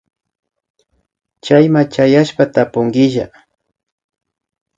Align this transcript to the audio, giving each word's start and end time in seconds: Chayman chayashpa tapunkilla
Chayman 1.43 1.85
chayashpa 1.93 2.43
tapunkilla 2.53 3.25